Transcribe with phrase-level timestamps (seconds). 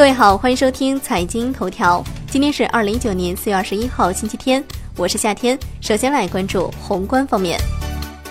[0.00, 2.02] 各位好，欢迎收听财经头条。
[2.30, 4.64] 今天是二零一九年四月二十一号，星期天，
[4.96, 5.58] 我是夏天。
[5.82, 7.60] 首先来关注宏观方面，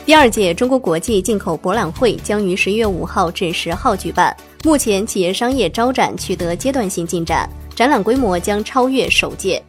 [0.04, 4.36] 第二届中国国际进口博览会将于十一月五号至十号举办。
[4.64, 9.62] 目前，企业商业招展取得阶段性进展，展览规模将超越首届。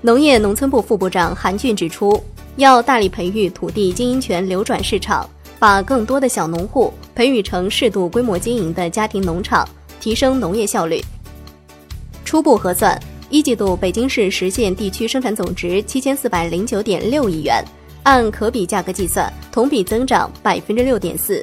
[0.00, 2.18] 农业农村部副部长韩俊指出，
[2.56, 5.28] 要大力培育土地经营权流转市场，
[5.58, 9.68] 把更多的小农户培育成适度规模经营的家庭农场。
[10.02, 11.00] 提升农业效率。
[12.24, 17.64] 初步核算，一季度北京市实现地区生产总值七千四百零九点六亿元，
[18.02, 21.40] 按可比价格计算，同比增长百分之六点四。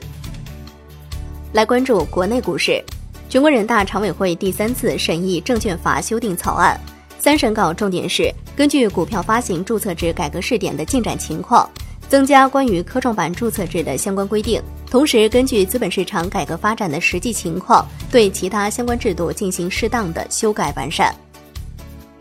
[1.54, 2.84] 来关注国内股市，
[3.30, 6.78] 全国人大常委会第三次审议证券法修订草案，
[7.18, 11.70] 三审稿重点是根据股票发行注册制改革试点的进展情况。
[12.10, 21.14] 增加关于科创板注册制的相关规定，同时根据资本市场改革发展的实际情况，对其他相关制度进行适当的修改完善。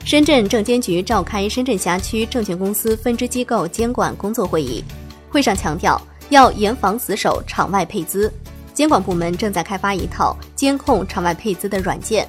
[0.05, 4.85] 深圳证监局召开深圳辖区证券公司分支机构监管工作会议，
[5.31, 8.31] 会上强调要严防死守场外配资，
[8.75, 12.29] 监管部门正在开发一套监控场外配资的软件。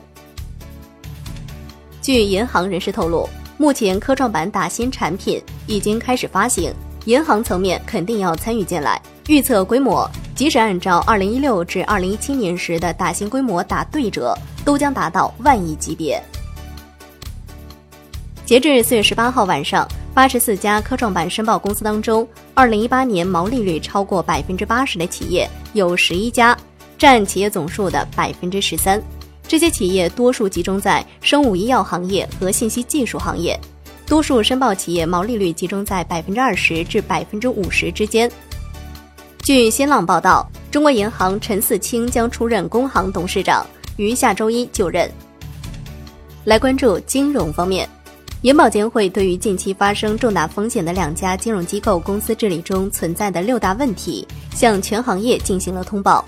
[2.01, 6.73] 据银行人士透露，目前科创板打新产品已经开始发行。
[7.05, 10.09] 银行层面肯定要参与进来，预测规模，
[10.39, 16.17] 即使按照二零一六至二零一七年时的打新规模打对折，都将达到万亿级别。
[18.45, 26.57] 截至四月十八号晚上，八十四家科创板申报公司当中，二零一八年毛利率超过百分之八十的企业有十一家，
[26.97, 29.03] 占企业总数的百分之十三。
[29.45, 33.59] 这些企业多数集中在生物医药行业和信息技术行业。
[34.07, 38.31] 多数申报企业毛利率集中在百分之二十至百分之五十之间。
[39.50, 43.66] 据新浪报道，中国银行陈四清将出任工行董事长，
[43.97, 45.09] 于下周一就任。
[46.44, 47.89] 来关注金融方面，
[48.44, 54.23] 银保监会对于近期发生重大风险的两家金融机构公司治理中存在的六大问题，
[54.54, 56.23] 向全行业进行了通报。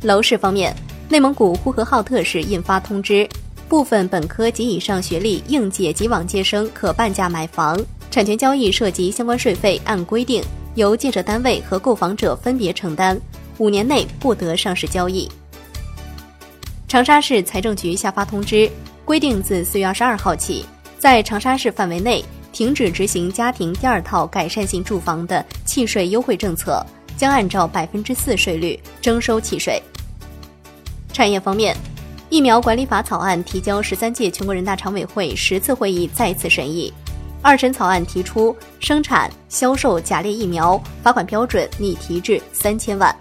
[0.00, 0.74] 楼市方面，
[1.10, 3.28] 内蒙古呼和浩特市印发通知。
[3.68, 7.78] 部分本科及以上学历应届及往届生可半价买房，
[8.10, 10.42] 产权交易涉及相关税费按规定
[10.74, 13.20] 由建设单位和购房者分别承担，
[13.58, 15.28] 五年内不得上市交易。
[16.88, 18.70] 长沙市财政局下发通知，
[19.04, 20.64] 规定自四月二十二号起，
[20.98, 26.84] 在长沙市范围内停止执行家庭第二套改善性住房的契税优惠政策，
[27.16, 29.82] 将按照百分之四税率征收契税。
[31.12, 31.76] 产业方面。
[32.32, 36.94] 疫苗管理法草案提交十三届全国人大常委会十次会议再次审议，
[37.42, 43.14] 二审草案提出生产、销售假劣疫苗罚款标准拟提至三千万。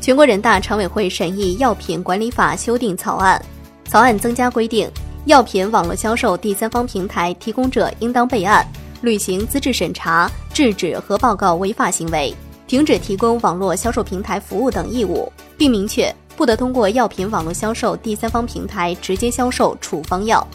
[0.00, 3.40] 全国人大常委会审议药品管理法修订草案，
[3.88, 4.90] 草案增加规定，
[5.26, 8.66] 药品网络销售第三方平台提供者应当备案、
[9.00, 12.34] 履行资质审查、制止和报告违法行为，
[12.66, 16.12] 停止提供网络销售平台服务等义务，并明确。
[16.36, 20.46] 不得通过药品网络销售第三方平台直接销售处方药。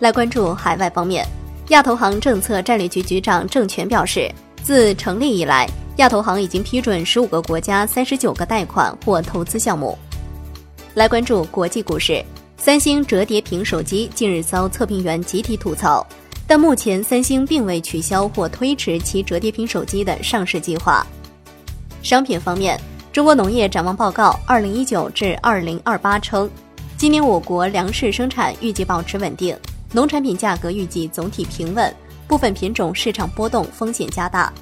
[0.00, 1.26] 来关注海外方面，
[1.68, 4.30] 亚投行政策战略局局长郑权表示，
[4.62, 9.98] 自成立以来，亚投行已经批准十五个国家三十九个贷款或投资项目。
[10.94, 12.24] 来关注国际股市，
[12.56, 16.06] 三星折叠屏手机近日遭测评员集体吐槽，
[16.46, 21.06] 但目前三星并未取消或推迟其折叠屏手机的上市计划。
[22.02, 22.80] 商品方面。
[23.10, 26.48] 中国农业展望报告（二零一九至二零二八）称，
[26.96, 29.56] 今年我国粮食生产预计保持稳定，
[29.92, 31.94] 农产品价格预计总体平稳，
[32.26, 34.52] 部分品种市场波动风险加大。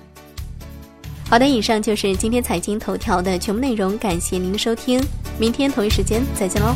[1.29, 5.03] 好的，以上就是今天财经头条的全部内容，感谢您的收听，
[5.39, 6.75] 明天同一时间再见喽。